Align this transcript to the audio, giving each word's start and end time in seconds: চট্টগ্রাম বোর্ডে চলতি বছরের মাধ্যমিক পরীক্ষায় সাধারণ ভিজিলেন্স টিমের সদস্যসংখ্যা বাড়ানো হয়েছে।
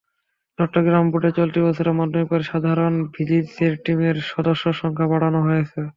চট্টগ্রাম 0.59 1.05
বোর্ডে 1.11 1.31
চলতি 1.39 1.59
বছরের 1.65 1.97
মাধ্যমিক 1.99 2.27
পরীক্ষায় 2.29 2.49
সাধারণ 2.51 2.93
ভিজিলেন্স 3.13 3.77
টিমের 3.83 4.17
সদস্যসংখ্যা 4.31 5.05
বাড়ানো 5.11 5.39
হয়েছে। 5.47 5.81